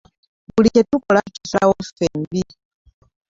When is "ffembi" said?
1.87-2.41